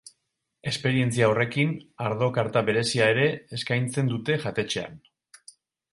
Esperientzia 0.69 1.27
horrekin, 1.33 1.75
ardo 2.07 2.31
karta 2.39 2.65
berezia 2.71 3.11
ere 3.17 3.27
eskaintzen 3.59 4.13
dute 4.17 4.39
jatetxean. 4.47 5.01